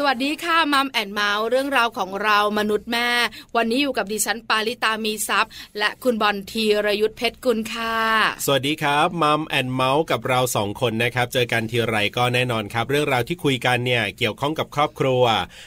[0.00, 3.10] สวัสดีค่ะ Mom and Mouth เรื่องราวของเรามนุษย์แม่
[3.56, 7.96] วันนี้อยู่กับดิฉันปาริตามีซัพ์และคุณบอลทีรยุทธเพชรกุลค่ะ
[8.46, 15.22] สวัสดีครับ Mom and Mouth กับเราสองคนนะครับ เจอกันทีไรก็แน่นอนครับ เรื่องราวที่คุยกันเนี่ยเกี่ยวข้องกับครอบครัว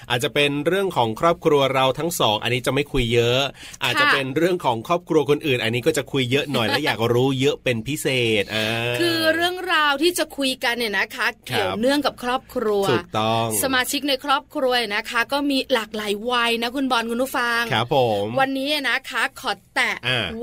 [0.10, 3.40] อาจจะเป็นเรื่องของครอบครัวเราทั้งสอง อันนี้จะไม่คุยเยอะ
[3.84, 8.08] อาจจะเป็นเรื่องของครอบครัวคนอื่น อันนี้ก็จะคุยเยอะหน่อยและอยากรู้เยอะเป็นพิเศ
[8.42, 8.68] ษอ่า
[9.00, 19.92] คือเรื่องราวที่จะคุยกันเนี่ยนะคะ เกี่ยวเนื่องกับครอบครัวถูกต้องสมาชิกในครอบครัวนะคะ ก็มีหลากหลายวัยนะคุณบอลคุณผู้ฟังครับผมวันนี้นะคะขอแตะ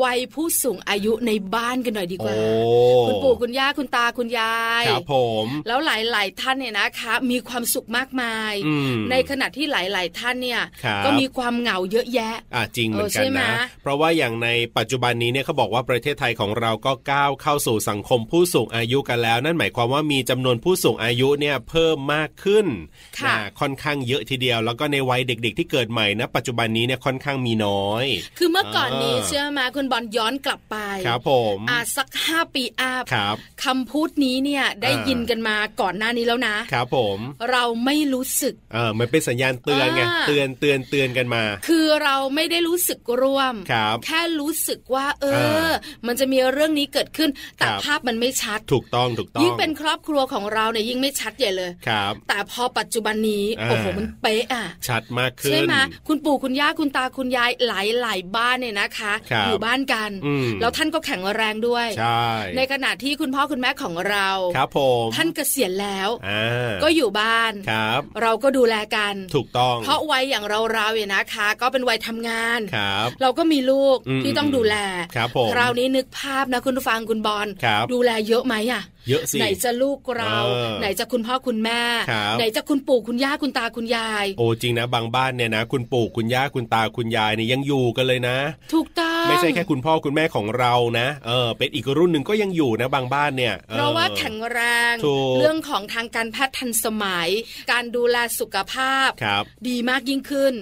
[0.03, 2.35] วัยผู้สูงอายุในบ้านกันหน่อยดีกว่า
[3.09, 8.53] คุณปู่คุณย่าคุณตาคุณยายครับผมแล้วหลายๆท่านเนี่ยนะคะ มีความสุขมากมาย
[9.11, 10.61] ในขณะที่หลาย ๆ ท่านเนี่ย
[11.05, 13.53] ก็มีความเหงาเยอะแยะอ่าจริงเหมือนกันนะ
[13.83, 22.67] เพราะว่าอย่างในปัจจุบันนี้เนี่ยเขาบอกว่าประเทศไทยของเราก็ก้าวเข้าสู่สังคมผู้สูงอายุกันแล้ว นั่นหมายความว่ามีจำนวนผู้สูงอายุเนี่ยเพิ่มมากขึ้น
[23.61, 28.05] ค่อนข้างเยอะทีเดียว แล้วก็ในวัยเด็ก ๆ ที่เกิดใหม่นะ ปัจจุบันนี้เนี่ยค่อนข้างมีน้อย
[28.39, 37.19] คือเมื่อก่อนนี้เชื่อมาคุณบอลย้อนกลับไปครับผมอ่าสักห้าปีอาบครับคำพูดนี้เนี่ยได้ยินกันมาก่อนหน้านี้แล้วนะครับผม
[37.51, 45.27] เราไม่รู้สึกเออมันเป็นสัญญาณเตือนไงเตือนเตือนเตือนกันมา คือเราไม่ได้รู้สึกร่วมครับแค่รู้สึกว่า เอ
[45.67, 45.69] อ
[46.07, 55.75] มันจะมีเรื่องนี้เกิดขึ้นแต่ภาพมันไม่ชัดถูกต้องถูกต้องยิ่งเป็นครอบครัวของเราเนี่ยยิ่งไม่ชัดใหญ่เลยครับแต่พอปัจจุบันนี้โอ้โหมันเป๊ะอะชัดมากขึ้นใช่ไหม
[56.09, 59.13] คุณปู่คุณย่าคุณตาคุณยายหลายหลายบ้านเนี่ยนะคะ
[59.47, 60.11] อยู่บ้านกัน
[60.61, 62.25] แล้วท่านก็แข็งแรงด้วยใช่
[62.57, 66.09] ในขณะที่คุณพ่อคุณแม่ของเราครับผมท่านเกษียณแล้ว
[66.83, 74.77] ก็อยู่บ้านครับ เราก็ดูแลกันถูกต้อง เพราะวัยอย่างเราเราเนี่ยนะคะ ก็เป็นวัยทำงานครับ เราก็มีลูกที่ต้องดูแล
[75.17, 77.49] ครับผมคราวนี้นึกภาพนะคุณฟังคุณบอล
[77.93, 80.35] ดูแลเยอะไหมอะ เยอะสิไหนจะลูกเรา
[80.81, 81.81] ไหนจะคุณพ่อคุณแม่
[82.39, 88.37] ไหนจะคุณปู่คุณย่าคุณตาคุณยาย โอ้จริงนะบางบ้านเนี่ยนะ คุณปู่คุณย่าคุณตาคุณยายเนี่ยยังอยู่กันเลยนะ
[88.73, 94.61] ถูกต้องไม่ใช่แค่คุณพ่อคุณแม่ของเรานะเออเป็นอีกรุ่นหนึ่งก็ยังอยู่นะบางบ้านเนี่ยเพราะว่าแข็งแร
[94.93, 94.95] ง
[95.39, 97.29] เรื่องของทางการแพทย์ทันสมัย
[97.73, 99.09] การดูแลสุขภาพ
[99.69, 100.55] ดีมากยิ่งขึ้น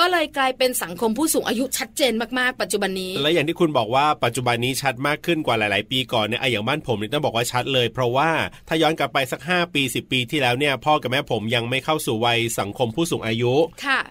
[0.00, 8.30] ก็เลยกลายเป็นสังคมผู้สูงอายุชัดเจนมากๆ ปัจจุบันนี้ และอย่างที่คุณบอกว่าปัจจุบันนี้ชัดมากขึ้นกว่าหลาย ๆ ปีก่อนเนี่ยไออย่างบ้านผมนี่ต้องบอกว่าชัดเลยเพราะว่า
[8.68, 13.54] ถ้าย้อนกลับไปสัก 5 ปี 10 ปีที่แล้วเนี่ยพ่อกับแม่ผมยังไม่เข้าสู่วัยสังคมผู้สูงอายุ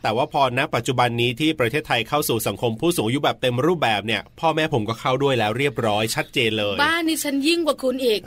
[0.03, 8.19] แต่ว่าพอณปัจจุบันนี้ที่ประเทศไทยเข้าสู่สังคมผู้สูงอายุแบบเต็มรูปแบบเนี่ยพ่อแม่ผมก็เข้าด้วยแล้วเรียบร้อยชัดเจนเลย บ้านนี่ฉันยิ่งกว่าคุณอีก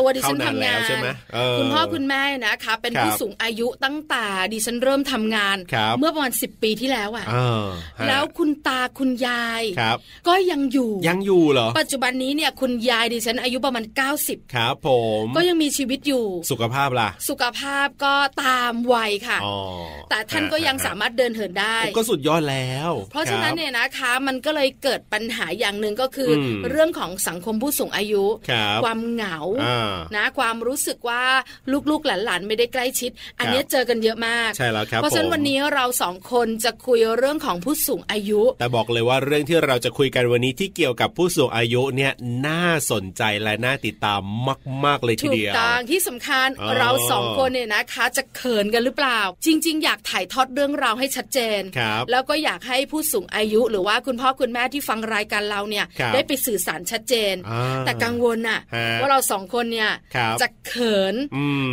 [0.00, 1.08] ตัวดิฉันทำงานใช่ไหม
[1.58, 5.56] คุณพ่อคุณแม่นะคะเป็นผู้สูงอายุตั้งแต่ดิฉันเริ่มทำงาน
[5.98, 7.26] เมื่อประมาณสิปีที่แล้วอะ
[8.08, 9.62] แล้วคุณตาคุณยาย
[10.28, 13.84] ก็ยังอยู่ยังอยู่เหรอปัจจุบันนี้เนี่ยคุณยายดิฉันอายุประมาณ
[14.18, 14.88] 90ครับผ
[15.22, 18.14] มก็ยังมีชีวิตอยู่ สุขภาพล่ะ สุขภาพก็
[18.44, 19.38] ตามวัยค่ะ
[20.10, 26.30] แต่ท่านก็ยังสามารถเดินเหินได้ ก็สุดยอดแล้ว เพราะฉะนั้นเนี่ยนะคะมันก็เลยเกิดปัญหาอย่างหนึ่งก็คือ
[26.70, 28.24] เรื่องของสังคมผู้สูงอายุ
[28.84, 29.38] ความเหงา
[30.16, 31.22] นะความรู้สึกว่า
[31.90, 42.12] ลูกๆหลานๆไม่ได้ใกล้ชิด อันนี้เจอกันเยอะมากใช่แล้วครับเพราะฉะนั้นวันนี้เราสองคนจะคุยเรื่องของผู้สูงอายุ แต่บอกเลยว่าเรื่องที่เราจะคุยกันวันนี้ที่เกี่ยวกับผู้สูงอายุเนี่ย
[42.46, 46.48] น่าสนใจและน่าติดตามมากๆ เลยทีเดียวถูกต้องที่สำคัญ
[46.78, 51.60] เราสองคนเนี่ยนะคะ จะเขินกันหรือเปล่า จริง ๆ อยากถ่ายทอดเรื่องราวให้ชัดเจน
[52.10, 57.34] แล้วก็อยากให้ผู้สูงอายุ หรือว่าคุณพ่อคุณแม่ที่ฟังรายการเราเนี่ย ได้ไปสื่อสารชัดเจน
[57.86, 58.60] แต่กังวลอะ
[59.00, 59.90] ว่าเราสองคนเนี่ย
[60.42, 61.14] จะเขิน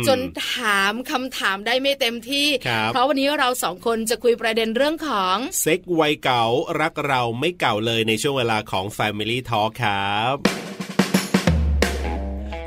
[0.08, 0.18] จน
[0.50, 2.48] ถามคำถามได้ไม่เต็มที่
[2.88, 6.44] เพราะวันนี้เราสองคนจะคุยประเด็นเรื่องของเซ็กวัยเก่า
[6.80, 10.65] รักเราไม่เก่าเลยในช่วงเวลาของ Family Talk ครับ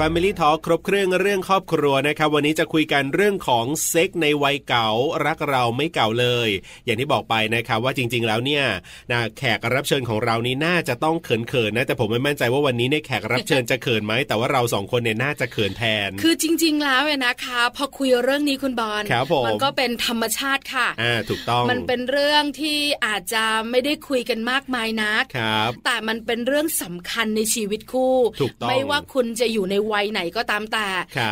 [0.00, 4.88] Family Talk ครบเครื่องเรื่องครอบครัวนะครับ วันนี้จะคุยกันเรื่องของเซ็กในวัยเก่า
[5.26, 6.48] รักเราไม่เก่าเลย
[6.84, 8.64] อย่างที่บอกไปนะครับว่าจริง ๆ แล้วเนี่ย
[9.12, 19.02] นะแขกรับเชิญของเรานี้น่าจะต้องเขินๆนะแต่ผมไม่มั่นใจว่าวันนี้เนี่ยแขกรับเชิญจะเขินไหมแต่ว่าเราสองคนเนี่ยน่าจะเขินแทน คือจริง ๆ แล้วเนี่ยนะคะพอคุยเรื่องนี้คุณบอล
[19.46, 30.88] มันก็เป็นธรรมชาติค่ะอ่าถูกต้องมันเป็นเรื่องที่อาจจะไม่ได้คุยกันมากมายนักครับแต่มันเป็นเรื่องสำคัญในชีวิตคู่ถูกต้องไม่ว่าคุณจะอยู่ในวัยไหนก็ตามแต่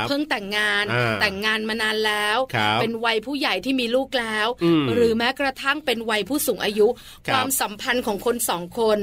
[0.08, 0.84] เพิ่งแต่งงาน
[1.20, 2.38] แต่งงานมานานแล้ว
[2.80, 4.46] เป็นวัยผู้ใหญ่ที่มีลูกแล้ว
[4.94, 6.88] หรือแม้กระทั่งเป็นวัยผู้สูงอายุ
[7.32, 8.98] ความสัมพันธ์ของคนสองคน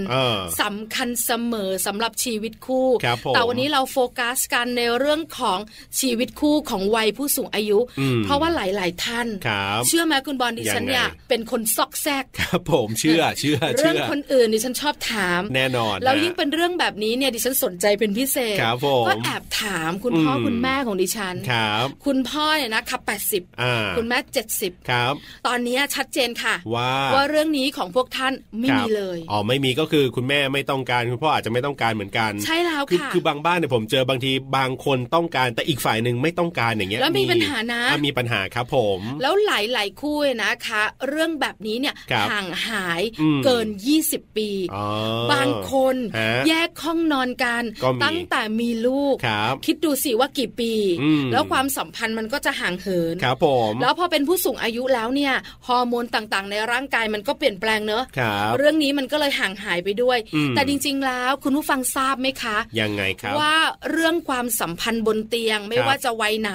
[0.62, 2.88] สำคัญเสมอสำหรับชีวิตคู่
[3.36, 5.60] แต่วันนี้เราโฟกัสกันในเรื่องของ
[6.00, 7.80] ชีวิตคู่ของวัยผู้สูงอายุ
[8.24, 9.28] เพราะว่าหลาย ๆ ท่าน
[9.88, 18.57] เชื่อไหมคุณบอลดิฉันเนี่ยเป็นคนซอกแซกครับผมเชื่อเชื่อเรื่องคนอื่นดิฉันชอบถาม แน่นอน แล้วยิ่งเป็นเรื่องแบบนี้เนี่ยดิฉันสนใจเป็นพิเศษ
[19.07, 23.44] ก็แอบถามคุณพ่อคุณแม่ของดิฉันครับคุณพ่อเนี่ยนะครับแปดสิบ
[23.98, 25.14] คุณแม่เจ็ดสิบครับ
[25.48, 41.96] ตอนนี้ชัดเจนค่ะ ว่าว่าเรื่องนี้ของพวกท่านไม่มีเลยอ๋อไม่มีก็คือคุณแม่ไม่ต้องการคุณพ่ออาจจะไม่ต้องการเหมือนกัน ใช่แล้วค่ะคือบางบ้านเนี่ยผมเจอบางทีบางคนต้องการแต่อีกฝ่ายหนึ่งไม่ต้องการอย่างเงี้ยแล้วมีปัญหานะมีปัญหาครับผม แล้วหลายๆคู่นะคะ เรื่องแบบนี้เนี่ย
[42.30, 43.02] ห่างหาย
[43.46, 43.68] เกิน
[44.04, 44.50] 20 ปี
[45.34, 45.96] บางคน
[46.48, 47.64] แยกห้องนอนกัน
[48.04, 49.16] ตั้งแต่มีลูก
[49.66, 50.74] คิดดูสิว่ากี่ปี
[51.31, 55.34] แล้วความสัมพันธ์มันก็จะห่างเหินครับผมแล้วพอเป็นผู้สูงอายุแล้วเนี่ย
[55.68, 58.04] ฮอร์โมนต่างๆ ในร่างกายมันก็เปลี่ยนแปลงเนอะ
[58.58, 60.18] เรื่องนี้มันก็เลยห่างหายไปด้วย
[60.56, 63.56] แต่จริง ๆ แล้วคุณผู้ฟังทราบไหมคะ ยังไงครับ ว่า
[63.92, 66.52] เรื่องความสัมพันธ์บนเตียงไม่ว่าจะวัยไหน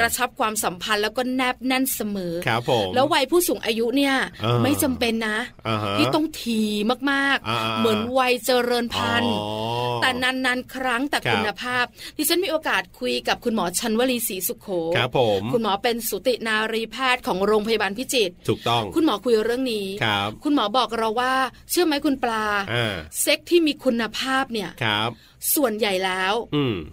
[0.00, 4.14] กระชับความสัมพันธ์แล้วก็แนบแน่นเสมอครับผมแล้ววัยผู้สูงอายุเนี่ย
[4.62, 5.38] ไม่จำเป็นนะ
[5.98, 6.62] ที่ต้องที
[7.10, 9.34] มากๆ เหมือนวัยเจริญพันธุ์
[10.02, 11.84] แต่นานๆ ครั้งแต่คุณภาพ
[12.16, 21.34] ที่ฉันมีโอกาสคุยกับคุณหมอชันวลีศรีสุขโขครับผมคุณหมอเป็นสุตินารีแพทย์ของโรงพยาบาลพิจิตรถูกต้อง คุณหมอคุยเรื่องนี้ครับคุณหมอบอกเราว่า
[21.70, 22.44] เชื่อไหมคุณปลา
[23.20, 25.10] เซ็กที่มีคุณภาพเนี่ยครับ
[25.54, 26.34] ส่วนใหญ่แล้ว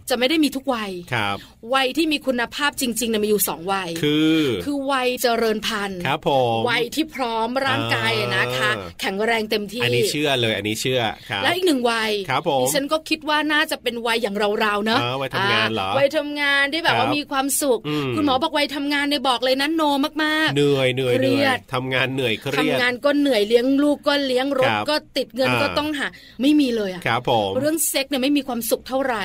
[0.09, 1.37] จะไม่ได้มีทุกวัยครับ
[1.73, 8.71] วัยที่มีคุณภาพจริงๆเนี่ยมีอยู่สองวัย คือ คือวัยเจริญพันธุ์ครับผมวัยที่พร้อมร่างกายนะคะ
[9.01, 17.79] แข็งแรงเต็มที่ อันนี้เชื่อเลย อันนี้เชื่อครับแล้วอีกหนึ่งวัยครับผมดิฉันก็คิดว่าน่าจะเป็นวัยอย่างเราๆเนอะวัยทำงานเหรอวัยทำงานที่แบบว่ามีความสุข
[18.15, 19.81] คุณหมอบอกวัยทำงานในบอกเลยนะโน
[20.23, 26.07] มากๆ เหนื่อยเหนื่อยเครียดทำงานเหนื่อยเครียดทำงานก็เหนื่อยเลี้ยงลูกก็เลี้ยงรถก็ติดเงินก็ต้องหา
[26.41, 29.23] ไม่มีเลยอะครับผมเรื่องเซ็กเนี่ยไม่มีความสุขเท่าไหร่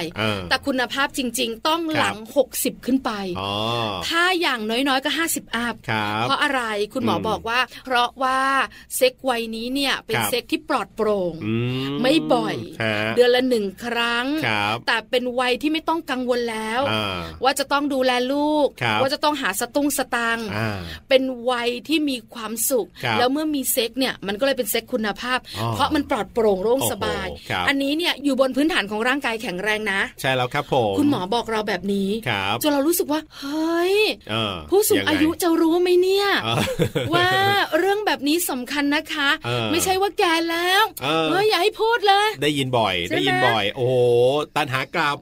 [0.51, 2.17] แต่คุณภาพจริง ๆ ต้องหลัง
[2.53, 3.11] 60 ขึ้นไป
[4.09, 5.75] ถ้าอย่างน้อยๆก็ 50อัพ
[6.23, 6.63] เพราะอะไร
[6.93, 8.41] คุณหมอบอกว่า เพราะว่า
[8.97, 11.35] เซ็กส์วัยนี้เนี่ยเป็นเซ็กส์ที่ปลอดโปร่ง
[12.03, 12.57] ไม่บ่อย
[13.17, 14.27] เดือนละหนึ่งครั้ง
[14.87, 16.81] แต่เป็นวัยที่ไม่ต้องกังวลแล้ว
[17.45, 18.67] ว่าจะต้องดูแลลูก
[19.03, 20.47] ว่าจะต้องหาสตุ้งสตางค์
[21.09, 25.39] เป็นวัยที่มีความสุข แล้วเมื่อมีเซ็กส์เนี่ยมันก็เลยเป็นเซ็กส์คุณภาพ
[25.75, 27.27] เพราะมันปลอดโปร่งโล่งสบาย
[27.69, 32.11] อันนี้เนี่ยอยู่บนพื้นฐานของร่างกายแข็งแรงนะ ใช่แล้วครับผมคุณหมอบอกเราแบบนี้
[32.63, 33.97] จนเรารู้สึกว่าเฮ้ย
[34.71, 36.27] ผู้สูงอายุจะรู้ไหมเนี่ย
[37.15, 37.29] ว่า
[37.79, 39.29] เรื่องแบบนี้สำคัญนะคะ
[39.73, 40.83] ไม่ใช่ว่าแก่แล้ว
[41.31, 43.95] เฮ้ยอย่าให้พูดเลย ได้ยินบ่อย ได้ยินบ่อย โอ้โห
[44.57, 45.17] ตันหากราบ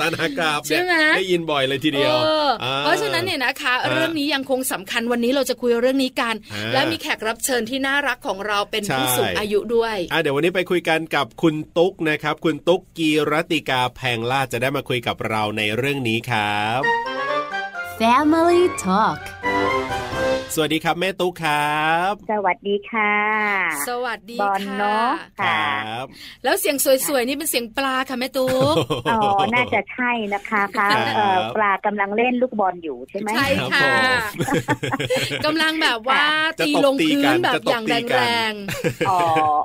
[0.00, 0.82] ตันหากราบเนี่ย
[1.16, 2.14] ได้ยินบ่อยเลยทีเดียว
[2.80, 6.34] เพราะฉะนั้นเนี่ยนะคะ เรื่องนี้ยังคงสำคัญวันนี้เราจะคุยเรื่องนี้กัน
[6.72, 16.80] และมีแขกรับเชิญที่น่ารักของเราเป็นผู้สูงอายุด้วยเดี๋ยววันนี้ไปคุยกันกับคุณตุ๊กนะครับคุณตุ๊กกีรติกาแพงล่าจะได้มาคุยกับเราในเรื่องนี้ครับ
[17.98, 19.20] Family Talk
[20.54, 23.14] สวัสดีครับ แม่ตุ๊กครับ สวัสดีค่ะ
[23.88, 26.04] สวัสดีบอลเนาะครับ
[26.44, 28.74] แล้วเสียงสวยๆนี่เป็นเสียงปลาค่ะแม่ตุ๊ก
[29.10, 29.20] อ๋อ
[29.54, 30.88] น่าจะใช่นะคะค่ะ
[31.56, 33.94] ปลากำลังเล่นลูกบอลอยู่ใช่ไหมใช่ค่ะ
[35.46, 36.24] กำลังแบบว่า
[36.58, 39.18] ตีลงพื้นแบบอย่างแรงๆอ๋อ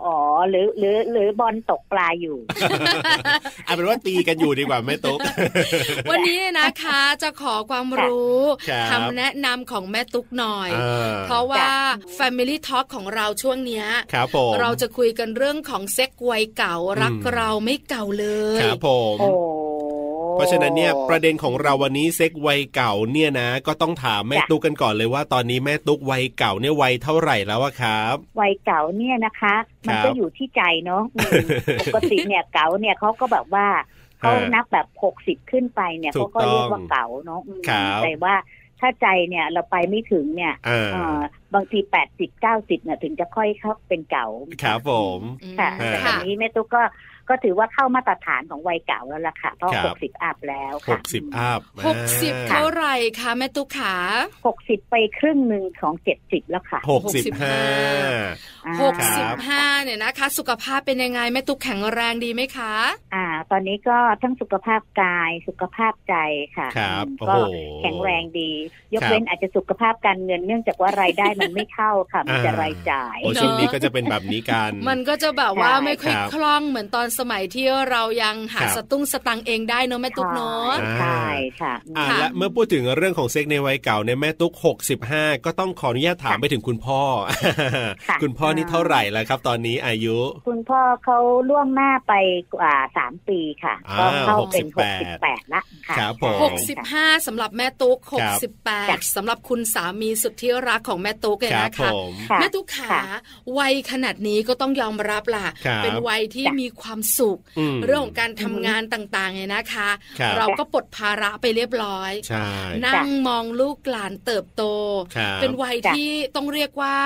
[0.06, 0.19] อ๋อ
[0.50, 2.38] หรือหรือหรือบอลตกปลาอยู่
[3.66, 5.20] เอาเป็นว่าตีกันอยู่ดีกว่าแม่ตุ๊ก
[6.10, 8.40] วันนี้นะคะจะขอความรู้
[8.92, 10.70] คำแนะนำของแม่ตุ๊กหน่อย
[11.26, 11.68] เพราะว่า
[12.18, 18.26] Family Talk ของเราช่วงเนี้ยครับผมเราจะคุยกันเรื่องของเซ็กวัยเก่ารักเราไม่เก่าเล
[18.60, 19.18] ยครับผม
[20.40, 29.56] เพราะฉะนั้นเนี่ยประเด็นของเราวันนี้เซ็กวัยเก่าเนี่ยนะ ก็ต้องถามแม่ตุ๊กกันก่อนเลยว่าตอนนี้แม่ตุ๊กวัยเก่าเนี่ยวัยเท่าไหร่แล้วครับวัยเก่าเนี่ยนะคะ
[29.88, 31.04] มันก็อยู่ที่ใจเนาะ
[31.80, 33.68] ปกติเนี่ยเก่าเนี่ยเขาก็แบบว่า
[34.20, 37.42] เขานับแบบหกสิบขึ้นไปเนี่ยเขาก็เรียกว่าเก่าเนาะ
[38.04, 38.36] แต่ว่า
[38.80, 40.54] ถ้าใจเนี่ยเราไปไม่ถึงเนี่ย
[41.54, 44.28] บางทีแปดสิบเก้าสิบเนี่ยถึงจะค่อยเข้าเป็นเก่า
[44.64, 45.22] ครับผม
[45.60, 46.84] ค่ะแต่ตอนนี้แม่ตุ๊กก็
[47.30, 53.96] ก็ถือว่าเข้ามาตรฐานของวัยเก่าแล้วล่ะค่ะเพราะหกสิบอัพแล้วค่ะหกสิบอัพหกสิบเท่าไหร่คะแม่ตุ๊กขา
[54.48, 57.60] หกสิบไปครึ่งหนึ่งของเจ็ดสิบแล้วค่ะหกสิบห้า
[58.82, 62.74] หกสิบห้าเนี่ยนะคะ สุขภาพเป็นยังไงแม่ตุ๊กแข็งแรงดีไหมคะ
[63.16, 66.16] อ่า ตอนนี้ก็ทั้งสุขภาพกายสุขภาพใจ
[66.58, 67.36] ค่ะครับก็
[67.82, 68.52] แข็งแรงดี
[68.94, 81.26] ยกเว้นอาจจะสุขภาพการเงินเนื่องจากว่ารายได้มันไม่เข้าค่ะมันจะรายจ่ายช่วงนี้ก็จะเป็นแบบนี้กัน มันก็จะแบบว่าไม่ค่อยคล่องเหมือนตอนสมัยที่เรายังหาสตุ้งสตังเองได้เนาะแม่ตุ๊กเนาะใช่
[81.62, 81.74] ค่ะ
[82.20, 84.54] และเมื่อพูดถึงเรื่องของเซ็กในวัยเก่าในแม่ตุ๊ก
[85.00, 87.02] 65 ก็ต้องขออนุญาตถามไปถึงคุณพ่อ
[88.24, 91.18] คุณพ่อนี่เท่าไหร่แล้วครับ ตอนนี้อายุ คุณพ่อเขา
[91.50, 92.14] ล่วงหน้าไป
[92.56, 101.90] กว่าสามปีค่ะก็เข้าเป็นหกสิบแปดละค่ะครับผมหกสิบห้าสำหรับแม่ตุ๊กหกสิบแปดสำหรับคุณสามีสุดที่รักของแม่ตุ๊กเลยนะคะ
[102.40, 103.02] แม่ตุ๊กขา
[103.58, 105.48] วัยขนาดนี้ก็ต้องยอมรับล่ะ
[105.84, 107.40] เป็นวัยที่มีความสุข
[107.86, 109.90] เรื่องของการทำงานต่างๆเนี่ยนะคะ
[110.38, 112.12] เราก็ปลดภาระไปเรียบร้อย
[112.86, 114.64] นั่งมองลูกหลานเติบโต
[115.42, 116.98] เป็นวัยที่ต้องเรียกว่า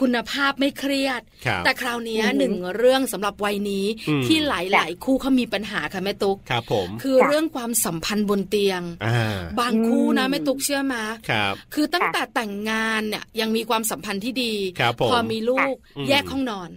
[0.00, 1.20] คุณภาพไม่เครียด
[1.64, 3.86] แต่คราวนี้หนึ่งเรื่องสำหรับวัยนี้
[4.26, 8.82] ที่หลายๆ คู่เขามีปัญหาค่ะแม่ตุ๊กครับผมคือเรื่องความสัมพันธ์บนเตียง
[9.60, 14.54] บางคู่นะแม่ตุ๊กเชื่อมาครับคือตั้งแต่แต่งงานเนี่ยยังมีความสัมพันธ์ที่ดี
[15.12, 15.74] พอมีลูก
[16.08, 16.70] แยกห้องนอน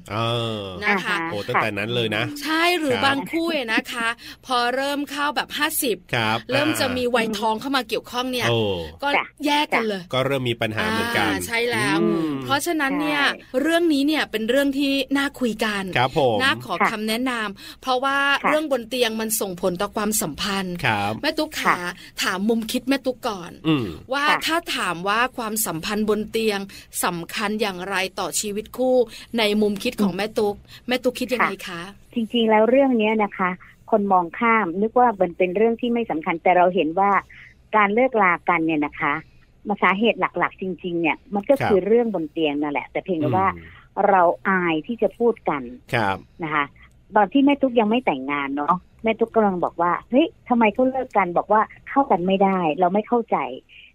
[0.83, 4.07] นะคะโอ้ตั้งแต่นั้นเลยนะ ใช่หรือบางคู่นะคะ
[4.45, 5.97] พอเริ่มเข้าแบบห้าสิบ
[6.51, 8.47] เริ่มจะมีวัยทองเข้ามาเกี่ยวข้องเนี่ย
[9.03, 9.09] ก็
[9.45, 11.97] แยกกันเลย ก็เริ่มมีปัญหาเหมือนกันใช่แล้ว
[12.43, 13.21] เพราะฉะนั้นเนี่ย
[13.61, 15.83] เรื่องนี้เนี่ยเป็นเรื่องที่น่าคุยกัน
[16.43, 20.75] น่าขอคำแนะนำเพราะว่าเรื่องบนเตียงมันส่งผลต่อความสัมพันธ์
[21.21, 21.77] แม่ตุ๊กขา
[22.21, 23.51] ถามมุมคิดแม่ตุ๊กก่อน
[24.13, 26.59] ว่าถ้าถามว่าความสัมพันธ์บนเตียง
[27.03, 28.95] สำคัญอย่างไรต่อชีวิตคู่
[29.37, 30.55] ในมุมคิดของแม่ตุ๊ก
[30.87, 31.81] แม่ตุ๊กคิดยังไงคะ
[32.17, 33.49] จริง ๆ แล้วเรื่องนี้นะคะ
[33.91, 37.11] คนมองข้ามนึกว่ามันเป็นเรื่องที่ไม่สำคัญแต่เราเห็นว่า
[37.75, 39.13] การเลิกลากันเนี่ยนะคะ
[39.67, 43.47] มาสาเหตุหลักๆ จริง ๆ เนี่ย มันก็คือเรื่องบนเตียงนั่นแหละ แต่เพียงแต่ว่า
[44.09, 45.61] เราอายที่จะพูดกัน
[46.43, 46.65] นะคะ
[47.15, 53.37] ตอนที่แม่ตุ๊กยังไม่แต่งงานเนาะแม่ตุ๊กกำลังบอกว่าเฮ้ยทำไมเขาเลิกกันบอกว่าเข้ากันไม่ได้ เราไม่เข้าใจ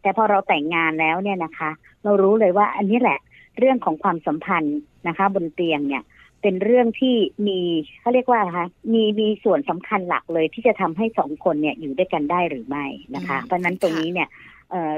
[0.02, 1.70] แต่พอเราแต่งงานแล้วเนี่ยนะคะ
[2.04, 3.18] เรารู้เลยว่าอันนี้แหละ
[3.58, 6.02] เรื่องของความสัมพันธ์นะคะ บนเตียงเนี่ย
[6.42, 7.60] เป็นเรื่องที่มี
[8.00, 14.28] เขาเรียกว่าคะมีมีส่วนสำคัญหลักเลยที่จะทำให้สองคนเนี่ยอยู่ด้วยกันได้หรือไม่นะคะ เพราะนั้นตรงนี้เนี่ย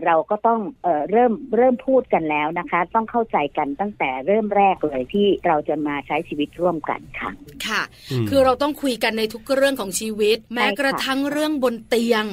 [0.07, 7.31] เราก็ต้องเเริ่มเริ่มพูดกันแล้วนะคะ ต้องเข้าใจกันตั้งแต่เริ่มแรกเลยที่เราจะมาใช้ชีวิตร่วมกันค่ะ
[7.67, 7.83] ค่ะ
[8.29, 12.25] คือเราต้องคุยกันในทุกเรื่องของชีวิต แม้กระทั่งเรื่องบนเตียง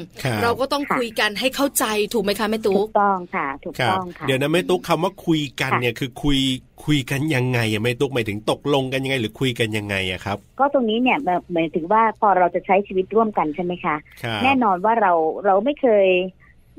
[0.44, 6.40] เราก็ต้องคุยกันให้เข้าใจถูกไหมคะแม่ตุ๊กถูกต้องค่ะถูกต้องค่ะเดี๋ยวนะแม่ตุ๊กคำว่าคุยกันเนี่ยคือคุย
[6.86, 11.18] คุยกันยังไงอะแม่ตุ๊กหมายถึงตกลงกันยังไง หรือคุยกันยังไงอะครับ ก็ตรงนี้เนี่ย
[11.54, 13.96] หมายถึงว่าพอเราจะใช้ชีวิตร่วมกันใช่ไหมคะ
[14.44, 15.12] แน่นอนว่าเรา
[15.46, 16.08] เราไม่เคย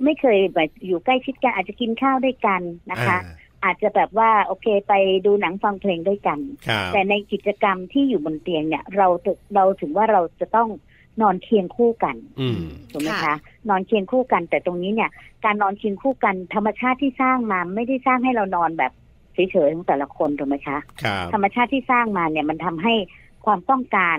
[0.05, 3.19] ไม่เคยแบบอยู่ใกล้ชิดกันอาจจะกินข้าวด้วยกันนะคะ
[3.65, 4.93] อาจจะแบบว่าโอเคไป
[5.27, 6.39] ดูหนังฟังเพลงด้วยกัน
[6.93, 9.07] แต่ในกิจกรรมที่อยู่บนเตียงเนี่ย เรา
[9.55, 10.69] เราถึงว่าเราจะต้อง
[11.23, 12.17] นอนเคียงคู่กัน
[12.93, 13.35] ถูกไหมคะ
[13.69, 15.11] นอนเคียงคู่กัน แต่ตรงนี้เนี่ย
[15.45, 18.93] การนอนเคียงคู่กันธรรมชาติที่สร้างมาไม่ได้สร้างให้เรานอนแบบ
[19.35, 20.79] เฉยๆของแต่ละคนถูกไหมคะ
[21.33, 22.95] ธรรมชาติที่สร้างมาเนี่ยมันทำให้
[23.45, 24.19] ความต้องการ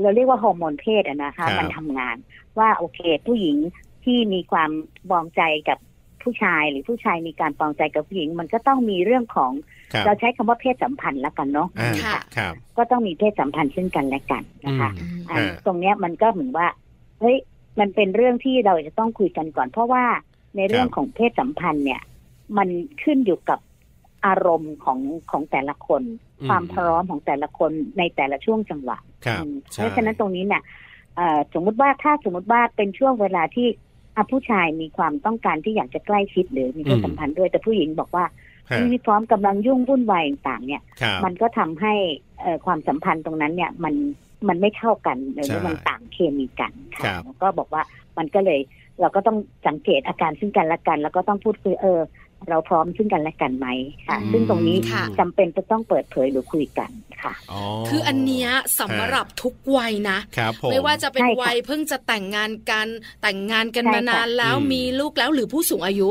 [0.00, 2.16] เราเรียกว่าฮอร์โมนเพศอะนะคะ มันทำงาน
[2.58, 3.56] ว่าโอเค ผู้หญิง
[4.04, 4.70] ที่มีความ
[5.10, 5.78] ปองใจกับ
[6.22, 9.52] ผู้ชายหรือผู้ชายมีการปองใจกับผู้หญิง มันก็ต้องมีเรื่องของ
[10.06, 11.68] เราใช้คำว่าเพศสัมพันธ์แล้วกันเนาะ
[12.04, 14.90] ค่ะก็ต้องมีเพศสัมพันธ์ซึ่งกันและกันนะคะ
[15.66, 16.66] ตรงเนี้ยมันก็เหมือนว่า
[17.20, 17.36] เฮ้ย
[17.80, 20.04] มันเป็นเรื่องที่เราจะต้องคุยกันก่อน เพราะว่า
[20.56, 22.02] ในเรื่องของเพศสัมพันธ์เนี่ย
[22.58, 22.68] มัน
[23.02, 23.58] ขึ้นอยู่กับ
[24.26, 24.98] อารมณ์ของ
[25.30, 26.02] ของแต่ละคน
[26.48, 28.98] ความพร้อมของแต่ละคนในแต่ละช่วงจังหวะ
[29.74, 30.62] เพราะฉะนั้นตรงนี้เนี่ย
[31.54, 33.68] สมมุติว่าถ้าสมมติว่าเป็นช่วงเวลาที่
[34.30, 38.24] ผู้ชายมีความต้องการที่อยากจะใกล้ชิดหรือมีเพศสัมพันธ์ด้วยแต่ผู้หญิงบอกว่า
[38.92, 40.82] มีพร้อมกำลังยุ่งวุ่นวายต่างเนี่ย
[41.24, 41.94] มันก็ทำให้
[42.66, 43.94] ความสัมพันธ์ตรงนั้นเนี่ยมัน
[44.48, 47.82] มันไม่เข้ากันหรือมันต่างเคมีกันค่ะก็บอกว่า
[48.18, 48.60] มันก็เลย
[49.00, 52.00] เราก็ต้องสังเกตอาการซึ่งกันและกัน แล้วก็ต้องพูดคุยเออ
[52.50, 53.66] เราพร้อมซึ่งกันและกันไหม
[54.08, 54.76] ค่ะ ซึ่งตรงนี้
[55.18, 56.90] จำเป็นจะต้องเปิดเผยหรือคุยกัน
[57.22, 57.32] ค่ะ
[57.88, 58.48] คืออันเนี้ย
[58.80, 60.18] สำหรับทุกวัยนะ
[60.70, 62.86] ไม่ว่าจะเป็นวัยเพิ่งจะแต่งงานกัน
[63.22, 66.08] แต่งงานกันมานานแล้วมีลูกแล้วหรือผู้สูงอายุ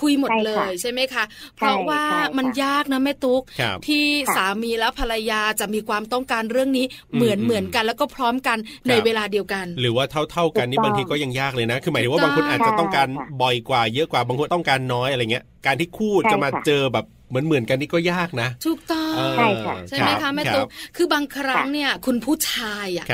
[0.00, 1.24] คุยหมดเลยใช่ไหมคะ
[1.56, 2.02] เพราะว่า
[2.38, 3.42] มันยากนะแม่ตุ๊ก
[3.86, 4.04] ที่
[4.36, 13.08] สามีและภรรยาจะมีความต้องการเรื่องนี้เหมือนเหมือนกัน แล้วก็พร้อมกันในเวลาเดียวกัน หรือว่าเท่าเท่ากันนี่บางทีก็ยังยากเลยนะ คือหมายถึงว่าบางคนอาจจะต้องการ
[13.42, 23.06] บ่อยกว่าเยอะกว่าบางคนต้องการน้อยอะไรเงี้ยการที่คู่จะมาเจอแบบ เหมือนเหมือนกันนี่ก็ยากนะถูกต้องใช่ค่ะใช่ไหมคะแม่ตุ๊กคือบางครั้งเนี่ยคุณผู้ชายอะ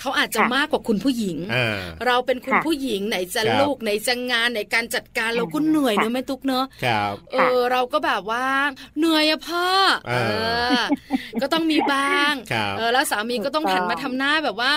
[0.00, 1.38] เขาอาจจะมากกว่าคุณผู้หญิง
[2.06, 6.64] เราเป็นคุณผู้หญิงไหนจะลูกไหนจะงานไหนการจัดการเราก็เหนื่อยเนอะแม่ตุ๊กเนอะ
[7.32, 8.46] เออเราก็แบบว่า
[8.98, 9.66] เหนื่อยอะพ่อ
[10.08, 10.14] เอ
[10.72, 10.76] อ
[11.42, 12.32] ก็ต้องมีบ้าง
[12.78, 14.72] เออแล้วสามีก็ต้องหันมาทำหน้าแบบว่า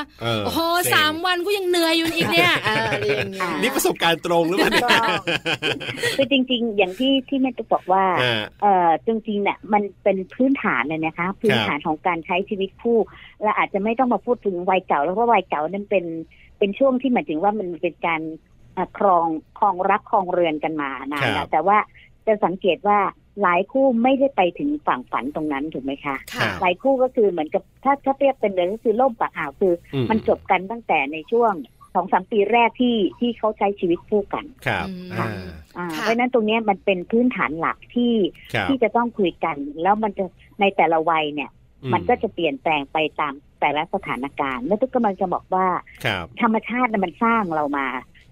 [0.46, 0.60] โอ้โห
[0.94, 5.06] สามวันก็ยังเหนื่อยอยู่อีกเนี่ยอะไรอย่างเงี้ยนี่ประสบการณ์ตรงหรือเปล่า
[6.18, 8.04] คือจริง ๆ อย่างที่ที่แม่ตุ๊กบอกว่า
[8.64, 13.00] เอออจริงๆเนี่ยมันเป็นพื้นฐานเลยนะคะ พื้นฐานของการใช้ชีวิตคู่
[13.42, 16.06] และอาจจะไม่ต้องมาพูดถึงวัยเก่า แล้วเพราะวัยเก่านั้นเป็น
[16.58, 18.22] เป็นช่วงที่หมายถึงว่ามันเป็นการ
[18.98, 19.28] ครอง
[19.60, 21.78] ครองรักครองเรือนกันมานานแล้วแต่ว่า
[22.28, 23.00] จะสังเกตว่า
[23.42, 26.16] หลายคู่ไม่ได้ไปถึงฝั่งฝันตรงนั้นถูกไหมคะ
[26.62, 29.74] หลายคู่ก็คือเหมือนกับถ้าถ้าเปรียบเป็นเลยก็คือล่มปากอ่าวคือ
[30.10, 31.54] มันจบกันตั้งแต่ในช่วง
[31.96, 34.88] สองสามปีแรกที่ที่เขาใช้ชีวิตคู่กัน ครับ
[35.76, 38.14] เพราะนั้นตรงนี้มันเป็นพื้นฐานหลักที่
[38.70, 40.26] ที่จะต้องคุยกัน แล้วมันจะ
[40.60, 41.52] ในแต่ละวัยเนี่ย
[41.94, 45.68] มันก็จะเปลี่ยนแปลงไปตามแต่ละสถานการณ์แล้วทุกกำลังจะบอกว่า
[46.42, 47.88] ธรรมชาติมันสร้างเรามา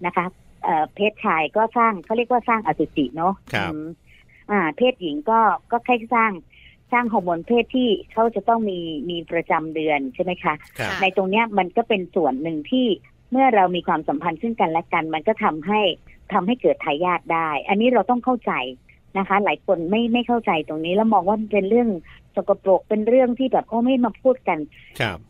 [0.06, 0.26] นะคะ
[0.94, 3.34] เพศชายก็สร้างเขาเรียกว่าสร้างอสุจิเนาะ
[4.50, 5.40] อ่าเพศหญิงก็
[5.72, 6.32] ก็แค่สร้าง
[6.92, 8.78] สร้างฮอร์โมนเพศที่เขาจะต้องมี
[9.10, 10.54] มีประจำเดือนใช่ไหมคะ
[11.02, 12.86] ในตรงเนี้ยมันก็เป็นส่วนหนึ่งที่
[13.30, 15.80] เมื่อเรามีความสัมพันธ์ซึ่งกันและกัน มันก็ทำให้
[16.32, 18.52] ทำให้เกิดทายาทได้ อันนี้เราต้องเข้าใจ
[19.18, 21.88] นะคะ หลายคนไม่ไม่เข้าใจตรงนี้แล้วมองว่าเป็นเรื่อง
[22.36, 24.58] สกปรกเป็นเรื่องที่แบบโอ้ไม่มาพูดกัน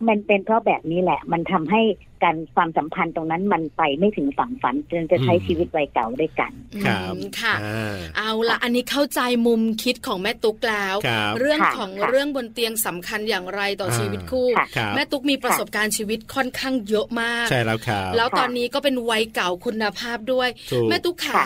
[0.08, 1.82] มันเป็นเพราะแบบนี้แหละ มันทำให้
[2.24, 6.52] การความสัมพันธ์ตรงนั้นมันไปไม่ถึงฝั่งฝันจนจะใช้ชีวิตวัยเก่าด้วยกัน
[6.84, 7.54] ครับค่ะ
[8.16, 10.96] เอาละอันนี้เข้าใจมุมคิดของแม่ตุ๊กแล้ว
[11.38, 14.48] เรื่องของเรื่องบนเตียงสำคัญอย่างไรต่อชีวิตคู่
[14.94, 20.48] แม่ตุ๊กมีประสบการณ์ชีวิตค่อนข้างเยอะมาก ใช่แล้วครับแล้วตอนนี้ก็เป็นวัยเก่าคุณภาพด้วย
[20.90, 21.44] แม่ตุ๊กขา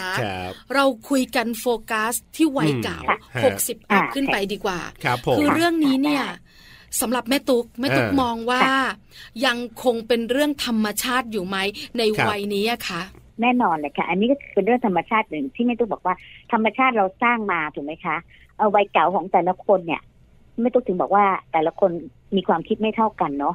[0.74, 3.00] เราคุยกันโฟกัสที่วัยเก่า
[3.44, 4.80] หกสิบอัพขึ้นไปดีกว่า
[5.38, 6.24] คือเรื่องนี้เนี่ย
[7.00, 8.60] สำหรับแม่ตุ๊กแม่ตุ๊กมองว่า
[9.46, 11.56] ยังคงเป็นเรื่องธรรมชาติอยู่ไหม
[11.98, 13.00] ในวัยนี้อะคะ
[13.42, 16.14] แน่นอนเลยค่ะ อันนี้ก็เป็นเรื่องธรรมชาติหนึ่งที่แม่ตุ๊กบอกว่า
[16.52, 18.16] ธรรมชาติเราสร้างมาถูกไหมคะ
[18.58, 20.02] เอาวัยเก่าของแต่ละคนเนี่ย
[20.60, 21.90] แม่ตุ๊กถึงบอกว่าแต่ละคน
[22.36, 23.54] มีความคิดไม่เท่ากันเนาะ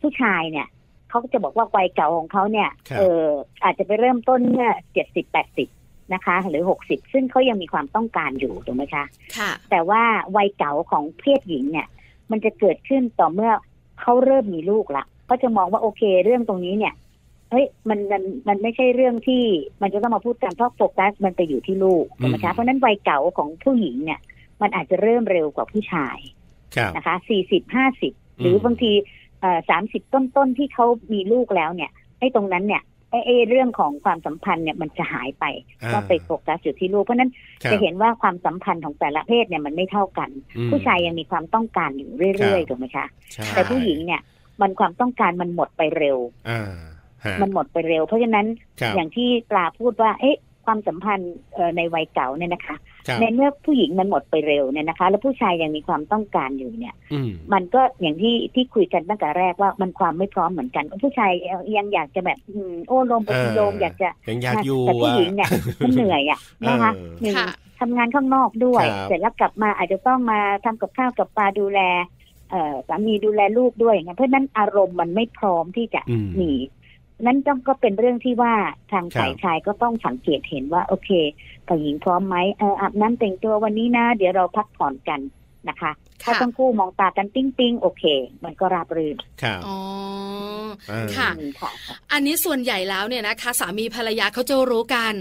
[0.00, 0.66] ผู้ชายเนี่ย
[1.08, 3.26] เขาก็จะบอกว่าวัยเก่าของเขาเนี่ยเออ
[3.64, 5.68] อาจจะไปเริ่มต้นเมื่อเจ็ดสิบแปดสิบ
[6.14, 9.04] นะคะ หรือหกสิบซึ่งเขายังมีความต้องการอยู่ถูกไหมคะ
[9.38, 10.02] ค่ะแต่ว่า
[10.36, 11.88] วัยเก่าของเพศหญิงเนี่ย
[12.30, 13.52] มันจะเกิดขึ้นต่อเมื่อ
[14.00, 16.94] เขาเริ่มมีลูกละเขาจะมองว่าโอเคเรื่องตรงนี้เนี่ย
[17.50, 19.42] เฮ้ยมันมันมันไม่ใช่เรื่องที่
[19.82, 24.20] มันจะต้องมาพูดกันเพราะโฟกัสมันไปอยู่ที่ลูกถูกไหมคะเพราะนั้นวัยเก่าของผู้หญิงเนี่ย
[24.62, 26.18] มันอาจจะเริ่มเร็วกว่าผู้ชาย
[26.96, 28.92] นะคะสี่สิบห้าสิบหรือบางที
[29.70, 32.82] สามสิบต้นๆที่เขามีลูกแล้วเนี่ยไอ้ตรงนั้นเนี่ย
[33.24, 35.44] ไอ้เรื่องของความสัมพันธ์เนี่ยมันจะหายไป
[35.92, 37.30] ก็ไปโฟกัสอยู่ที่ลูกเพราะนั้น
[37.72, 40.30] จะเห็นว่าความสัมพันธ์ของแต่ละเพศเนี่ยมันไม่เท่ากัน
[40.70, 43.06] ผู้ชายยังมีความต้องการอยู่เรื่อยๆถูกไหมคะ
[43.54, 44.20] แต่ผู้หญิงเนี่ย
[44.60, 46.18] มันความต้องการมันหมดไปเร็ว
[47.42, 48.46] มันหมดไปเร็ว เพราะฉะนั้น
[48.96, 51.34] อย่างที่ปลาพูดว่า เอ๊ะ ความสัมพันธ์
[51.76, 52.76] ในวัยเก่าเนี่ยนะคะ
[53.20, 56.94] ในเมื่อผู้หญิงมันหมดไปเร็วเนี่ยนะคะ แล้วผู้ชายยังมีความต้องการอยู่เนี่ย
[57.52, 61.30] มันก็อย่างที่ที่คุยกันตั้งแต่แรกว่ามันความไม่พร้อมเหมือนกันผู้ชาย
[61.76, 62.38] ยังอยากจะแบบ
[62.88, 65.50] โอ้ลมปโลมอยากจะยังอยากอยู่แต่ผู้หญิงเนี่ย
[65.84, 67.34] มันเหนื่อยอะนะคะหนึ่ง
[67.80, 71.80] ทำงานข้างนอกด้วย เสร็จแล้วกลับมาอาจจะต้องมาทำกับข้าวกับปลาดูแล
[72.50, 76.00] เออสามีดูแลลูกด้วยอย่างเงี้ยเพราะนั้นอารมณ์มันไม่พร้อมที่จะ
[76.36, 76.40] ห
[77.24, 78.54] นีนั่นต้องก็เป็นเรื่องที่ว่า
[78.92, 81.10] ทางฝ่ายชายก็ต้องสังเกตเห็นว่า โอเค
[81.66, 85.20] ฝ่ายหญิงพร้อมไหมเอออาบน้ำแต่งตัววันนี้นะ เดี๋ยวเราพักผ่อนกัน
[85.68, 85.90] นะคะ
[86.24, 88.04] ถ้าต้องคู่มองตากันปิ้งปิ้งโอเค
[88.44, 89.78] มันก็ราบรื่นครับอ๋อ
[91.16, 91.30] ค่ะ
[92.12, 95.12] อันนี้ส่วนใหญ่แล้วเนี่ยนะคะ สามีภรรยาเขาจะรู้กัน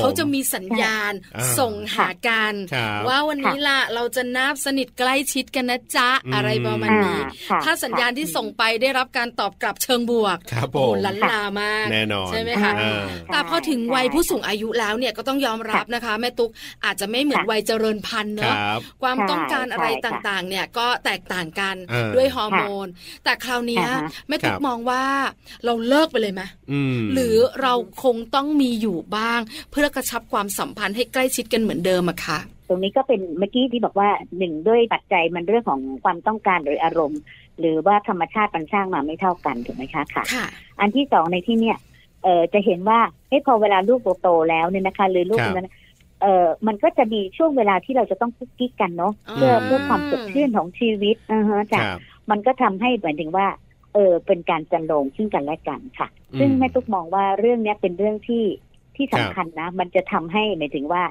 [0.00, 1.12] เขาจะมีสัญญาณ
[1.58, 2.52] ส่งหากัน
[3.08, 7.20] ว่าวันนี้ล่ะเราจะนับสนิทใกล้ชิดกันนะจ๊ะอะไรประมาณนี้
[7.64, 10.38] ถ้าสัญญาณที่ส่งไปได้รับการตอบกลับเชิงบวก
[10.72, 12.72] โอ้ลันลามากแน่นอนใช่ไหมคะ
[13.32, 16.50] แต่พอถึงวัยผู้สูงอายุแล้วเนี่ยก็ต้องยอมรับนะคะ แม่ตุ๊ก
[16.84, 18.54] อาจจะไม่เหมือนวัยเจริญพันธุ์เนอะ
[19.02, 21.76] ความต้องการอะไรต่างๆเนี่ยก็แตกต่างกัน
[22.16, 22.86] ด้วยฮอร์โมน
[23.24, 23.84] แต่คราวนี้
[24.28, 25.04] แม่ตุ๊กมองว่า
[25.64, 26.42] เราเลิกไปเลยไหม
[27.14, 27.72] หรือเรา
[28.04, 34.08] คงต้องมีอยู่บ้าง เพื่อกระชับความสัมพันธ์ให้ใกล้ชิดกันเหมือนเดิมอะค่ะตรงนี้ก็เป็นเมื่อกี้ที่บอกว่า
[34.38, 37.20] หนึ่งด้วยปัจจัยมันเรื่องของความต้องการหรืออารมณ์
[37.58, 40.46] หรือว่าธรรมชาติมันสร้างมาไม่เท่ากันถูกไหมคะค่ะ
[40.80, 41.78] อันที่สองในที่เนี้ย
[42.22, 45.70] เออจะเห็นว่าเฮ้พอเวลาลูกโตแล้วเนี่ยนะคะหรือลูกนั้น
[46.22, 51.80] เออมันก็จะมีช่วงเวลาที่เราจะต้องคุกกิ๊กกันเนาะเพื่อเพื่อความสดชื่นของชีวิตนะฮะจ้ะ
[52.30, 53.46] มันก็ทำให้เหมือนถึงว่า
[53.94, 58.44] เออเป็นการจันลงซึ่งกันและกันค่ะ ซึ่งแม่ตุ๊กมองว่าเรื่องนี้เป็นเรื่องที่
[58.96, 61.02] ที่สำคัญนะ มันจะทำให้หมายถึงว่า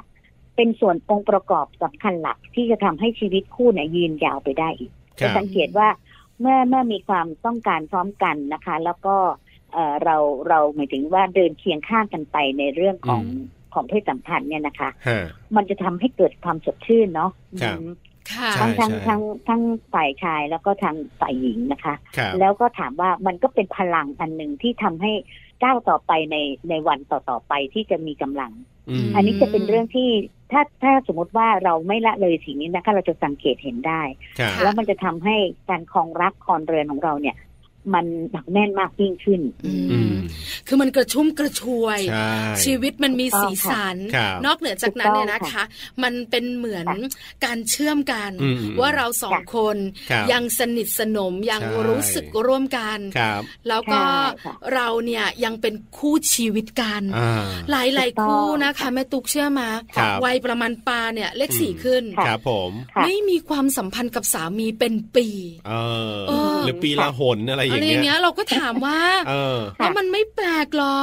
[0.55, 5.87] เป็นส่วนองค์ประกอบสำคัญหลักที่จะทำให้ชีวิตคู่เนี่ยยืนยาวไปได้อีกจะสังเกตว่า
[6.39, 9.15] เมื่อเมื่อมีความต้องการพร้อมกันนะคะ แล้วก็
[9.73, 10.15] เออเรา
[10.47, 13.23] เราหมายถึงว่าเดินเคียงข้างกันไปในเรื่องของ
[13.73, 14.89] ของเพศสัมพันธ์เนี่ยนะคะ
[15.55, 17.31] มันจะทำให้เกิดความสดชื่นเนาะ
[18.59, 19.61] ทั้งทั้งทั้งทั้ง
[19.93, 21.95] ฝ่ายชายแล้วก็ทางฝ่ายหญิงนะคะ
[22.39, 25.11] แล้วก็ถามว่ามันก็เป็นพลังอันหนึ่งที่ทำให้
[25.63, 26.37] ก้าวต่อไปใน
[26.69, 28.51] ในวันต่อต่อไปที่จะมีกำลัง
[29.15, 30.09] อันนี้จะเป็นเรื่องที่
[30.51, 34.01] ถ้าถ้าสมมติว่าเราไม่ละเลยสิ่งนี้นะคะเราจะสังเกตเห็นได้
[34.63, 35.35] แล้วมันจะทำให้
[35.69, 37.35] การคลองรักคลองเรือนของเราเนี่ย
[37.93, 39.41] มันหนักแน่นมากยิ่งขึ้น
[40.67, 41.99] คือมันกระชุ่มกระชวย
[42.63, 43.95] ชีวิตมันมีสีสัน
[44.45, 45.63] นอกเหนือจากนั้นเนี่ยนะคะ
[46.03, 46.87] มันเป็นเหมือน
[47.45, 48.31] การเชื่อมกัน
[48.79, 49.77] ว่าเราสองคน
[50.31, 52.99] ยังสนิทสนมยังรู้สึกร่วมกัน
[53.67, 54.01] แล้วก็
[54.73, 57.01] เราเนี่ยยังเป็นคู่ชีวิตกัน
[57.71, 59.69] หลายหลายคู่นะคะแม่ตุกเชื่อมา
[60.25, 62.71] วัยประมาณปาเนี่ยเลขสี่ขึ้นครับผม
[63.03, 65.27] ไม่มีความสัมพันธ์กับสามีเป็นปี
[66.63, 68.99] หรือปีละหนอะไรอย่างเงี้ยเราก็ถามว่า
[69.79, 70.97] แล้วมันไม่แปลกหรอ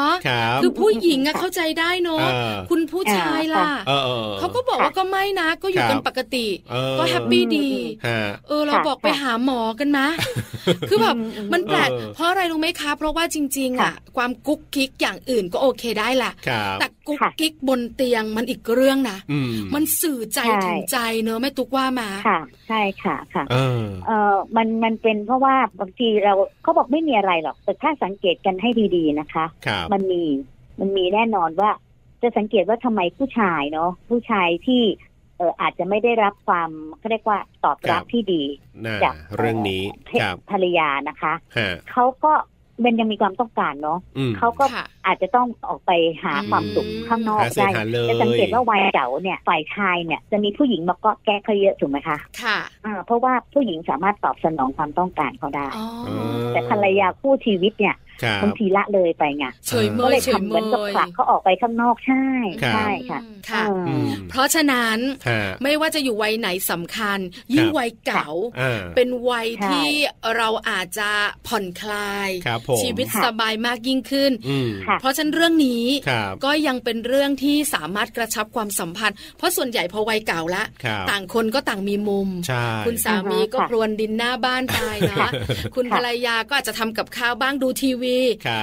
[0.63, 2.27] คือผู้หญิงอะเข้าใจได้เนาะ
[2.71, 3.71] คุณผู้ชายล่ะ
[4.39, 6.47] เขาก็บอกว่าก็ไม่นะ ก็อยู่กันปกติ
[6.99, 7.69] ก็แฮปปี้ดี
[8.49, 10.09] เออเราบอกไปหาหมอกันนะ
[10.89, 11.17] คือแบบ
[11.53, 16.33] มันแปลกเพราะอะไรรู้ไหมคะ เพราะว่าจริง ๆอะความกุ๊กกิ๊กอย่างอื่นก็โอเคได้แหละ
[16.81, 19.19] แต่ กุ๊กกิ๊กบนเตียงมันอีกเรื่องนะ
[19.75, 23.45] มันสื่อใจถึงใจเนอะไม่ตุกว่ามาค่ะ ใช่ค่ะค่ะ
[24.07, 29.45] เออมันมันเป็นเพราะว่าบางทีเราเขาบอกไม่มีอะไรหรอกแต่ถ้าสังเกตกันให้ดีๆนะคะ
[29.93, 30.23] มันมี
[30.81, 31.71] มันมีแน่นอนว่า
[32.23, 34.83] จะสังเกตว่าทำไมผู้ชายเนาะผู้ชายที่
[35.37, 38.43] เอออาจจะไม่ได้รับความเขาเรียกว่าตอบรับที่ดี
[39.05, 39.83] จากเรื่องนี้
[40.51, 41.33] ภรรยานะคะ
[41.93, 42.33] เขาก็
[42.83, 43.99] เป็นยังมีความต้องการเนาะ
[44.39, 44.65] เขาก็
[45.07, 45.91] อาจจะต้องออกไป
[46.25, 47.69] หาความสุขข้างนอกได้
[48.09, 52.59] จะสังเกตว่าวัยเก่าเนี่ยฝ่ายชายเนี่ยจะมีผู้หญิงมาก็แก้เขาเยอะถูกไหมคะค่ะ
[53.07, 55.67] เพราะว่าผู้หญิงสามารถตอบสนองความต้องการเขาได้
[56.53, 57.97] แต่ภรรยาคู่ชีวิตเนี่ย
[58.43, 62.25] บางทีละเลยไปไงเฉยเมยเฉยเมยกับผลักเขาออกไปข้างนอกใช่
[62.75, 63.65] ใช่ค่ะค่ะ
[64.31, 64.99] เพราะฉะนั้น
[65.63, 67.19] ไม่ว่าจะอยู่วัยไหนสำคัญ
[67.55, 68.29] ยิ่งวัยเก่า
[68.97, 69.89] เป็นวัยที่
[70.37, 71.11] เราอาจจะ
[71.47, 72.31] ผ่อนคลาย
[72.83, 74.33] ชีวิตสบายมากยิ่งขึ้น
[75.01, 75.85] เพราะฉะนั้นเรื่องนี้
[76.45, 80.65] ก็ยังเป็นเรื่องที่สามารถกระชับความสัมพันธ์ เพราะส่วนใหญ่พอวัยเก่าละ
[81.11, 82.29] ต่างคนก็ต่างมีมุม
[82.87, 84.81] คุณสามีก็พรวนดินหน้าบ้านไป
[85.13, 85.31] นะ
[85.75, 88.06] คุณภรรยาก็อาจจะทำกับข้าวบ้างดูทีวี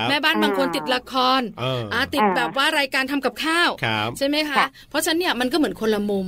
[0.09, 1.41] แม่บ้านบางคนติดละคร
[1.93, 3.69] อ่าติดแบบว่ารายการทำกับข้าว
[4.17, 4.57] ใช่ไหมคะ
[4.89, 6.27] เพราะฉะนั้นเนี่ยมันก็เหมือนคนละมุม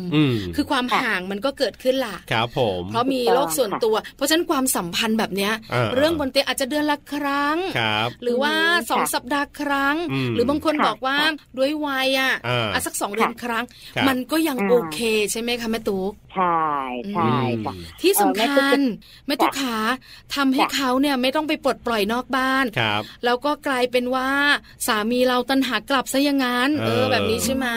[0.55, 5.53] คือความห่างมันก็เกิดขึ้นล่ะครับผมเพราะมีโลกส่วนตัว เพราะฉะนั้นความสัมพันธ์แบบเนี้ย
[5.95, 7.57] เรื่องบนเตียงอาจจะเดือนละครั้ง
[8.23, 8.53] หรือว่า
[8.89, 9.95] สองสัปดาห์ครั้ง
[10.35, 11.17] หรือบางคนบอกว่า
[11.57, 12.33] ด้วยวัยอะ
[12.85, 13.63] สักสองเดือนครั้ง
[14.07, 14.99] มันก็ยังโอเค
[15.31, 16.65] ใช่ไหมคะแม่ตุ๊กใช่
[17.11, 17.37] ใช่
[18.01, 18.79] ที่สำคัญ
[19.27, 19.77] แม่ตุ๊กขา
[20.35, 22.65] ทำให้เขาเนี่ยไม่ต้องไปปลดปล่อยนอกบ้าน
[23.25, 24.27] แล้วก็กลายเป็นว่า
[24.87, 27.67] สามีเราตันหากลับซะอย่างนั้นเออแบบนี้ใช่ไหม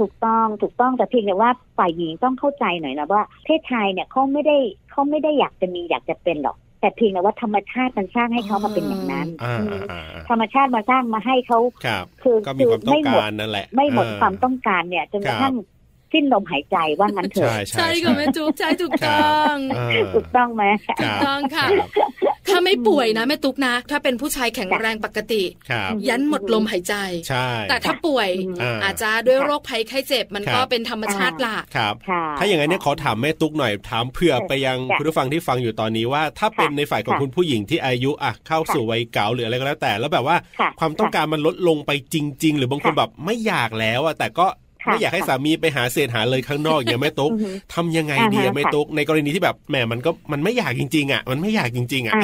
[0.00, 4.56] ถูกต้องถูกต้องแต่เพียงแต่ว่าฝ่ายหญิงต้องเข้าใจหน่อยนะว่าเพศชายเนี่ยเขาไม่ได้
[4.90, 9.28] เขาไม่ได้อยากจะมีอยากจะเป็นหรอกแต่เพียงแต่ว่าธรรมชาติมันสร้างให้เขามาเป็นอย่างนั้น
[10.28, 11.58] ธรรมชาติมาสร้างมาให้เขา
[12.22, 15.54] คือคือไม่หมดนั่นแหละ ไม่หมดความต้องการเนี่ยจนกระทั่ง
[16.14, 19.54] สิ้นลมหายใจว่างั้นเถอะใช่ค่ะแม่จุ๊บใช่ถูกต้อง
[20.14, 20.64] ถูกต้องไหม
[21.00, 21.66] ถูกต้องค่ะ
[22.48, 25.42] ถ้าไม่ป่วยนะแม่ตุ๊กนะ ถ้าเป็นผู้ชายแข็งแรงปกติ
[26.08, 26.94] ยันหมดลมหายใจ
[27.28, 28.28] ใช่แต่ถ้าป่วย
[28.84, 31.94] อาจจะด้วยโรคภัยไข้เจ็บมันก็เป็นธรรมชาติล่ะครับ
[32.38, 40.36] ถ้าอย่างนั้นเนี่ยขอถามแม่ตุ๊กหน่อยถามเผื่อไปยังคุณผู้ฟังที่ฟังอยู่ตอนนี้ว่า ถ้าเป็นในฝ่ายของคุณผู้หญิงที่อายุอะเข้าสู่วัยเก่าหรืออะไรก็แล้วแต่ แล้วแบบว่า
[40.80, 44.46] ความต้องการมันลดลงไปจริง ๆ หรือบางคนแบบไม่อยากแล้วอะแต่ก็
[44.84, 47.30] ไม่อยากให้สามีไปหาเศษหาเลยข้างนอกอย่างไม่ตุ๊ก
[47.74, 52.14] ทำยังไงดีไม่ตุ๊กในกรณีที่แบบแหมมันก็มันไม่อยากจริงๆอะมันไม่อยากจริงๆอะ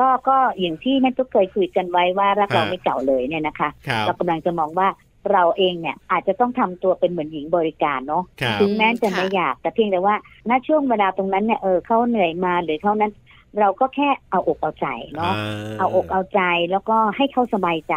[0.00, 3.68] ก็ก็อย่างที่แม่ตุ๊กเคยคุยกันไว้ว่ารักเราไม่เก่าเลยเนี่ยนะคะ
[4.06, 4.88] เรากำลังจะมองว่า
[5.32, 8.24] เราเองเนี่ยอาจจะต้องทำตัวเป็นเหมือนหญิงบริการเนาะ
[8.60, 10.14] ถึงแม้จะไม่อยากแต่เพียงแต่ว่า
[10.50, 13.12] ณช่วงเวลาตรงนั้นเนี่ยเออเขาเหนื่อยมาหรือเขานั้น
[13.58, 15.32] เราก็แค่เอาอกเอาใจเนาะ
[15.78, 17.94] เอาอกเอาใจแล้วก็ให้เขาสบายใจ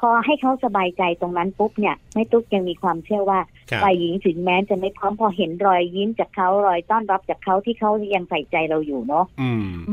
[0.00, 3.40] พอให้เขาสบายใจตรงนั้นปุ๊บเนี่ยไม่ตุ๊กยังมีความเชื่อว่า
[3.82, 9.24] ฝ่ายหญิงถึงแม้จะไม่พร้อมพอเห็นรอยยิ้มจากเขารอยต้อนรับจากเขาที่เขายังใส่ใจเราอยู่เนาะ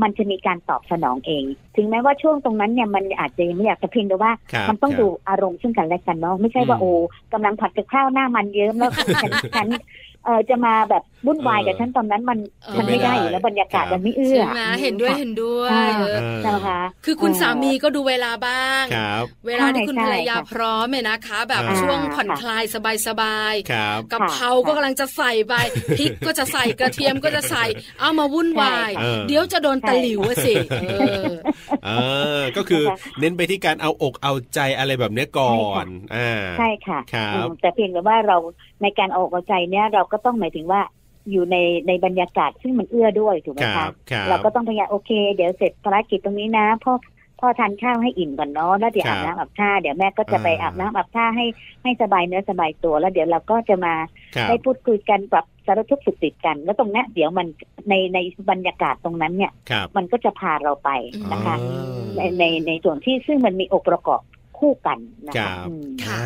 [0.02, 1.44] มันจะมีการตอบสนองเอง
[1.76, 4.32] ถึงแม้ว่าช่วงตรงนั้นเนี่ยมันอาจจะยังไม่อยากจะเพียงแต่ว่า
[4.68, 6.90] มันต้องดูอารมณ์ซึ่งกันและกันเนาะไม่ใช่ว่าโอ้
[7.32, 8.90] กำลังผัดกับข้าวหน้ามันเยิ้มแล้ว
[9.22, 9.68] ฉันฉัน
[10.24, 12.38] เออจะมาแบบวุ่นวายกับฉันตอนนั้นมัน
[12.78, 15.70] มันไม่ได้อยู่แล้วบรรยากาศมันไม่เอื้อใช่ไหมเห็นด้วยเห็นด้วย
[16.42, 18.84] ใช่ไหมคะคือคุณสามีก็ดูเวลาบ้าง
[19.46, 22.64] เวลาที่คุณภรรยาพร้อมเนี่ยนะคะ แบบช่วงผ่อนคลาย
[23.06, 25.54] สบายๆกับเพราก็กำลังจะใส่ไป
[25.98, 27.64] พริกก็จะใส่กระเทียมก็จะใส่
[28.00, 28.90] เอามาวุ่นวาย
[29.28, 30.54] เดี๋ยวจะโดนตะหลิวสิ
[31.86, 31.90] เอ
[32.38, 32.84] อก็คือ
[33.18, 36.98] เน้นไปที่การเอาอกเอาใจอะไรแบบนี้ก่อนอ่าใช่ค่ะ
[37.60, 38.36] แต่เพียงแต่ว่าเรา
[38.82, 40.80] ในการเอาอกเอาใจเนี่ยเราก็ต้องหมายถึงว่า
[41.30, 43.86] อยู่ในในบรรยากาศซึ่งมันเอื้อด้วยถูกไหมคะ
[44.28, 46.92] เราก็ต้องพยายามโอเค เดี๋ยวเสร็จภารกิจตรงนี้นะพ่อ
[47.40, 51.46] พ่อทานข้าวให้อิ่มก่อนเนาะแล้วเดี๋ยวอาบน้ำอาบท่าเดี๋ยวแม่ก็จะไปอาบน้ำอาบท่าให้
[51.82, 53.94] ให้สบายเนื้อสบายตัวแล้วเดี๋ยวเราก็จะมา
[54.48, 57.46] ได้พูดคุยกันปรับสารทุกข์สุขติดกัน แล้วตรงนี้เดี๋ยวมัน
[57.88, 58.18] ในใน
[58.50, 59.52] บรรยากาศตรงนั้นเนี่ย
[59.96, 60.90] มันก็จะพาเราไป
[61.32, 61.56] นะคะ
[62.16, 64.20] ในในในส่วนที่ซึ่งมันมีองค์ประกอบ
[64.58, 65.54] คู่กันนะคะ
[66.04, 66.24] ค่ะ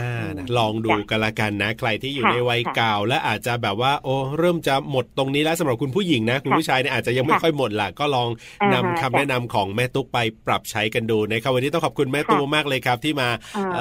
[0.58, 8.28] ลองดูกันละกันนะ ใครที่อยู่ในวัยเก่าและอาจจะแบบว่า โอ้เริ่มจะหมดตรงนี้แล้วสำหรับคุณผู้หญิงนะ คุณผู้ชายเนี่ยอาจจะยังไม่ค่อยหมดล่ะก็ลอง
[8.74, 13.28] นำคำแนะนำของแม่ตุ๊กไปปรับใช้กันดูนะครับวันนี้ต้องขอบคุณแม่ตุ๊กมากเลยครับ ที่มา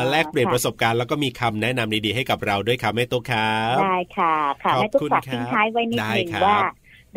[0.10, 6.58] แลกเปลี่ยนประสบการณ์แล้วก็มีคำแนะนำดีๆให้กับเราด้วยครับแม่ตุ๊กครับได้ค่ะค่ะแม่ตุ๊กฝากทิ้งท้ายไว้นิดนึงว่า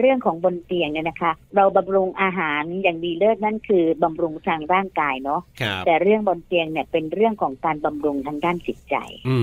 [0.01, 5.41] เรื่องของบนเตียงเนี่ยนะคะ เราบำรุงอาหารอย่างดีเลิศนั่นคือบำรุงทางร่างกายเนาะ
[5.87, 8.97] แต่เรื่องบนเตียงเนี่ยเป็นเรื่องของการบำรุงทางด้านจิตใจ
[9.29, 9.39] อื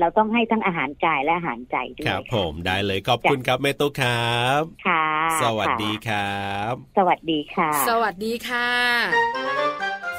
[0.00, 5.06] เราต้องให้ทั้งอาหารกายและอาหารใจด้วยครับ ผมได้เลยขอบคุณครับเมตุครับค่ะ
[5.42, 8.68] สวัสดีครับ สวัสดีค่ะ สวัสดีค่ะ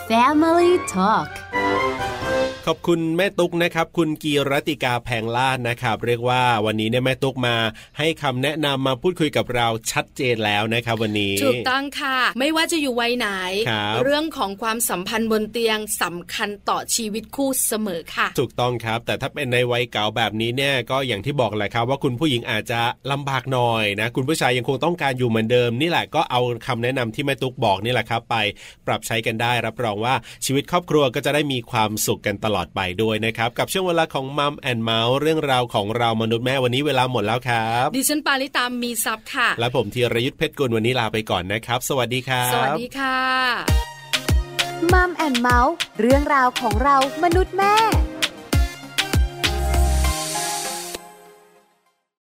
[0.10, 1.30] Family Talk
[2.68, 7.56] ขอบคุณแม่ตุ๊กนะครับ คุณกีรติกาแพงลาดนะครับ เรียกว่าวันนี้เนี่ยแม่ตุ๊กมา
[7.98, 13.28] ให้คำแนะนำมาพูดคุยกับเราชัดเจนแล้วนะครับ วันนี้ถูกต้องค่ะ ไม่ว่าจะอยู่วัยไหน
[13.72, 13.74] ร
[14.04, 28.36] เรื่องของความสัมพันธ์บนเตียงสำคัญต่อชีวิตคู่เสมอค่ะ ถูกต้องครับ แต่ถ้าเป็นในวัยเก่าแบบนี้เนี่ยก็อย่างที่บอกแหละครับว่าคุณผู้หญิงอาจจะลำบากหน่อยนะคุณผู้ชายยังคงต้องการอยู่เหมือนเดิมนี่แหละก็เอาคำแนะนำที่แม่ตุ๊กบอกนี่แหละครับ ไป
[28.88, 43.18] ปรับใช้กันได้รับรองว่าชีวิตครอบครัวก็จะได้มีความสุขกันตลอดไปด้วยนะครับ กับช่วงเวลาของมัมแอนเมาส์เรื่องราวของเรามนุษย์แม่วันนี้เวลาหมดแล้วครับดิฉันปาริตามมีซับค่ะ และผมธีรยุทธเพชรกุลวันนี้ลาไปก่อนนะครับ สวัสดีครับสวัสดีค่ะ
[44.94, 47.76] มัมแอนเมาส์เรื่องราวของเรามนุษย์แม่